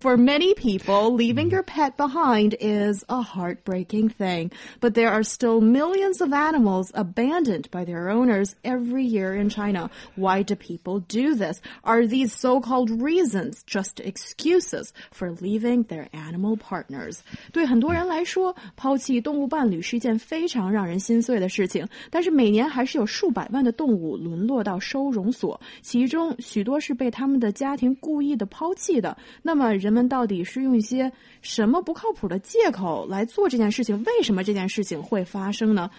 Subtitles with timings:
[0.00, 5.60] For many people, leaving your pet behind is a heartbreaking thing, but there are still
[5.60, 9.90] millions of animals abandoned by their owners every year in China.
[10.14, 11.60] Why do people do this?
[11.82, 17.18] Are these so-called reasons just excuses for leaving their animal partners?
[17.52, 29.16] 对很多人来说，抛弃动物伴侣是一件非常让人心碎的事情，但是每年还是有数百万的动物沦落到收容所，其中许多是被他们的家庭故意的抛弃的。
[29.42, 29.89] 那么人。
[29.90, 31.10] 人们到底是用一些
[31.42, 34.02] 什么不靠谱的借口来做这件事情？
[34.04, 35.90] 为什么这件事情会发生呢？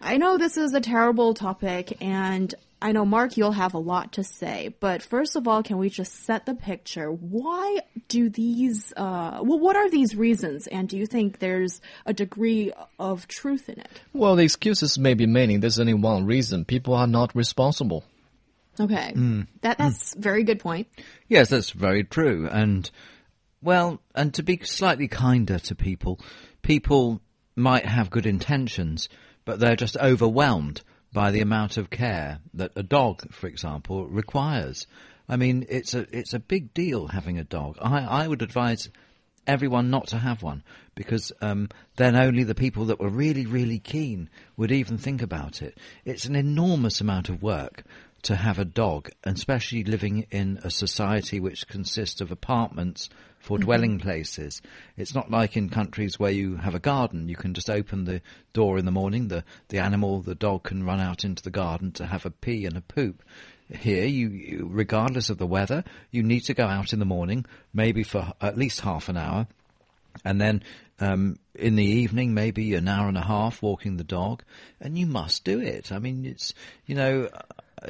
[0.00, 4.10] I know this is a terrible topic, and I know Mark, you'll have a lot
[4.14, 4.74] to say.
[4.80, 7.06] But first of all, can we just set the picture?
[7.12, 7.78] Why
[8.08, 8.92] do these?
[8.96, 10.66] Uh, well, what are these reasons?
[10.66, 14.00] And do you think there's a degree of truth in it?
[14.12, 15.58] Well, the excuses may be many.
[15.58, 18.02] There's only one reason: people are not responsible.
[18.80, 19.46] Okay, mm.
[19.60, 20.18] that that's mm.
[20.18, 20.88] very good point.
[21.28, 22.90] Yes, that's very true, and
[23.61, 26.19] well, and to be slightly kinder to people,
[26.61, 27.21] people
[27.55, 29.09] might have good intentions,
[29.45, 34.85] but they're just overwhelmed by the amount of care that a dog, for example, requires.
[35.27, 37.77] I mean, it's a it's a big deal having a dog.
[37.81, 38.89] I I would advise
[39.47, 40.61] everyone not to have one
[40.93, 45.61] because um, then only the people that were really really keen would even think about
[45.61, 45.77] it.
[46.05, 47.83] It's an enormous amount of work
[48.23, 53.57] to have a dog, and especially living in a society which consists of apartments for
[53.57, 53.65] mm-hmm.
[53.65, 54.61] dwelling places.
[54.97, 57.29] It's not like in countries where you have a garden.
[57.29, 58.21] You can just open the
[58.53, 59.27] door in the morning.
[59.27, 62.65] The, the animal, the dog can run out into the garden to have a pee
[62.65, 63.23] and a poop.
[63.69, 67.45] Here, you, you regardless of the weather, you need to go out in the morning,
[67.73, 69.47] maybe for at least half an hour,
[70.23, 70.63] and then
[70.99, 74.43] um, in the evening, maybe an hour and a half walking the dog,
[74.79, 75.91] and you must do it.
[75.91, 76.53] I mean, it's
[76.85, 77.29] you know.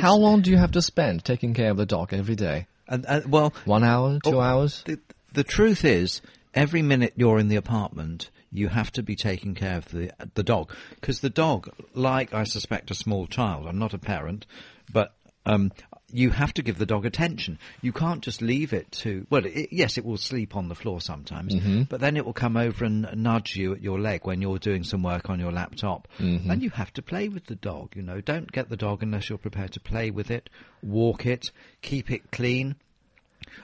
[0.00, 2.66] How long do you have to spend taking care of the dog every day?
[2.86, 4.82] And, uh, well, one hour, two oh, hours.
[4.84, 4.98] The,
[5.32, 6.20] the truth is,
[6.54, 10.42] every minute you're in the apartment, you have to be taking care of the the
[10.42, 14.44] dog because the dog, like I suspect a small child, I'm not a parent,
[14.92, 15.12] but
[15.46, 15.72] um,
[16.12, 17.58] you have to give the dog attention.
[17.82, 19.26] You can't just leave it to.
[19.30, 21.82] Well, it, yes, it will sleep on the floor sometimes, mm-hmm.
[21.82, 24.84] but then it will come over and nudge you at your leg when you're doing
[24.84, 26.50] some work on your laptop, mm-hmm.
[26.50, 27.94] and you have to play with the dog.
[27.96, 30.50] You know, don't get the dog unless you're prepared to play with it,
[30.82, 31.50] walk it,
[31.82, 32.76] keep it clean.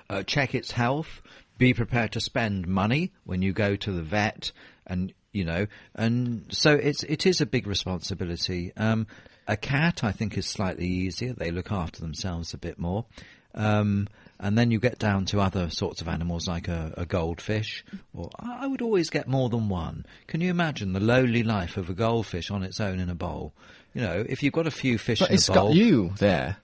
[0.08, 1.20] Uh, check its health,
[1.58, 4.52] be prepared to spend money when you go to the vet
[4.86, 9.06] and you know and so it's it is a big responsibility um,
[9.48, 11.32] a cat i think is slightly easier.
[11.32, 13.04] They look after themselves a bit more.
[13.54, 14.08] Um,
[14.38, 18.28] and then you get down to other sorts of animals like a, a, goldfish or
[18.38, 20.04] i would always get more than one.
[20.26, 23.54] Can you imagine the lowly life of a goldfish on its own in a bowl?
[23.94, 25.68] You know if you've got a few fish but in it's a bowl.
[25.68, 26.58] got you there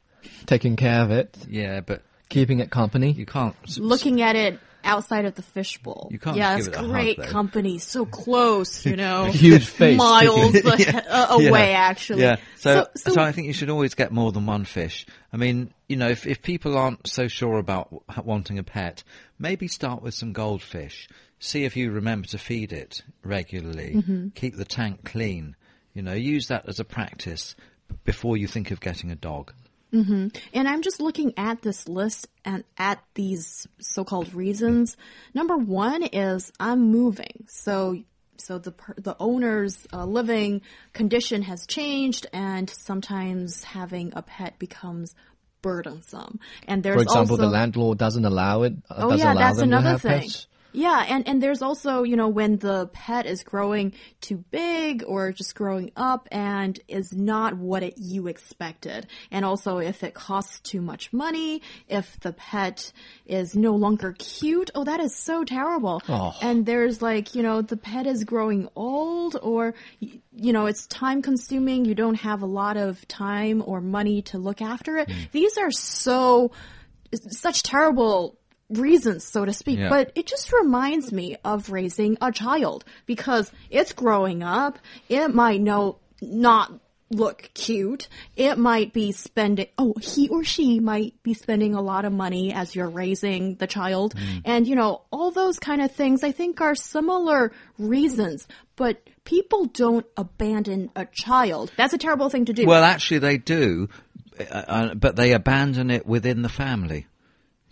[0.47, 1.37] taking care of it.
[1.48, 6.09] Yeah but keeping it company you can't looking at it outside of the fishbowl.
[6.10, 10.54] You can't yeah, it's it great hug, company, so close, you know, huge face, miles
[10.78, 11.26] yeah.
[11.31, 11.71] away.
[11.71, 11.78] Yeah.
[11.78, 12.37] Actually, yeah.
[12.56, 15.06] So, so, so, so, I think you should always get more than one fish.
[15.32, 19.03] I mean, you know, if if people aren't so sure about wanting a pet,
[19.38, 21.09] maybe start with some goldfish.
[21.38, 23.94] See if you remember to feed it regularly.
[23.97, 24.28] Mm-hmm.
[24.28, 25.56] Keep the tank clean.
[25.92, 27.56] You know, use that as a practice
[28.04, 29.53] before you think of getting a dog.
[29.92, 30.28] Mm-hmm.
[30.54, 34.97] And I'm just looking at this list and at these so-called reasons.
[35.34, 38.03] Number one is I'm moving, so
[38.38, 45.14] so the the owner's uh, living condition has changed, and sometimes having a pet becomes
[45.62, 46.41] burdensome.
[46.66, 48.74] And there's for example, also, the landlord doesn't allow it.
[48.91, 50.22] Uh, oh yeah, that's another thing.
[50.22, 50.47] Pets.
[50.72, 55.33] Yeah, and, and there's also, you know, when the pet is growing too big or
[55.33, 59.06] just growing up and is not what it, you expected.
[59.31, 62.92] And also if it costs too much money, if the pet
[63.27, 66.03] is no longer cute, oh, that is so terrible.
[66.09, 66.34] Oh.
[66.41, 71.22] And there's like, you know, the pet is growing old or, you know, it's time
[71.22, 71.84] consuming.
[71.84, 75.09] You don't have a lot of time or money to look after it.
[75.09, 75.30] Mm.
[75.33, 76.53] These are so,
[77.30, 78.39] such terrible
[78.72, 79.78] reasons, so to speak.
[79.78, 79.89] Yeah.
[79.89, 84.78] But it just reminds me of raising a child because it's growing up.
[85.09, 86.72] It might know not
[87.13, 88.09] look cute.
[88.36, 92.53] It might be spending, oh, he or she might be spending a lot of money
[92.53, 94.15] as you're raising the child.
[94.15, 94.42] Mm.
[94.45, 99.66] And, you know, all those kind of things I think are similar reasons, but people
[99.66, 101.72] don't abandon a child.
[101.77, 102.66] That's a terrible thing to do.
[102.66, 103.89] Well, actually they do,
[104.41, 107.07] uh, uh but they abandon it within the family.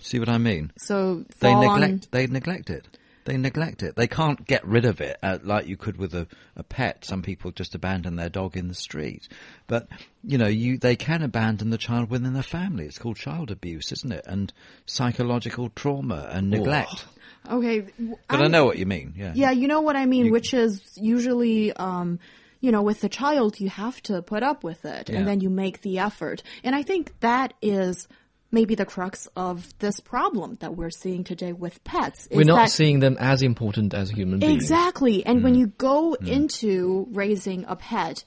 [0.01, 0.73] See what I mean?
[0.79, 2.11] So They fall on- neglect.
[2.13, 2.87] They neglect it.
[3.27, 3.97] They neglect it.
[3.97, 6.27] They can't get rid of it uh, like you could with a,
[6.57, 7.05] a pet.
[7.05, 9.29] Some people just abandon their dog in the street,
[9.67, 9.87] but
[10.25, 12.87] you know, you they can abandon the child within the family.
[12.87, 14.25] It's called child abuse, isn't it?
[14.27, 14.53] And
[14.87, 17.07] psychological trauma and neglect.
[17.49, 17.81] Okay.
[17.99, 19.15] But I I'm- know what you mean.
[19.17, 19.33] Yeah.
[19.35, 22.19] Yeah, you know what I mean, You- which is usually, um,
[22.61, 25.19] you know, with the child, you have to put up with it Yeah.
[25.19, 26.43] and then you make the effort.
[26.65, 28.09] And I think that is
[28.53, 32.27] maybe the crux of this problem that we're seeing today with pets.
[32.33, 34.55] We're not that- seeing them as important as human beings.
[34.63, 35.25] Exactly.
[35.25, 35.43] And Mm.
[35.45, 38.25] when you go into raising a pet,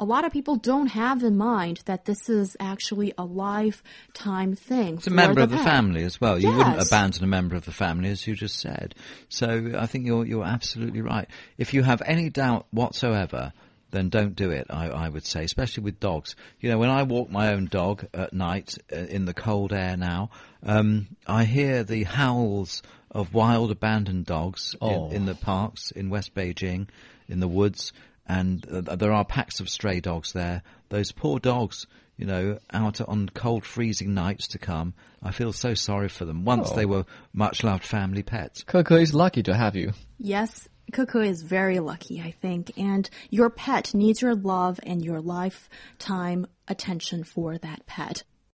[0.00, 4.94] a lot of people don't have in mind that this is actually a lifetime thing.
[4.96, 5.64] It's a member of the pet.
[5.64, 6.38] family as well.
[6.38, 8.94] You wouldn't abandon a member of the family, as you just said.
[9.28, 11.28] So I think you're you're absolutely right.
[11.58, 13.52] If you have any doubt whatsoever,
[13.94, 14.66] then don't do it.
[14.70, 16.36] I, I would say, especially with dogs.
[16.60, 19.96] You know, when I walk my own dog at night uh, in the cold air
[19.96, 20.30] now,
[20.62, 25.06] um, I hear the howls of wild abandoned dogs Oh.
[25.10, 26.88] in, in the parks in West Beijing,
[27.28, 27.92] in the woods,
[28.26, 30.62] and uh, there are packs of stray dogs there.
[30.88, 31.86] Those poor dogs
[32.16, 34.94] you know, out on cold, freezing nights to come.
[35.20, 36.44] I feel so sorry for them.
[36.44, 36.76] Once Oh.
[36.76, 38.62] they were much loved family pets.
[38.62, 39.94] Coco is lucky to have you.
[40.16, 42.72] Yes, Coco is very lucky, I think.
[42.78, 48.22] And your pet needs your love and your lifetime attention for that pet.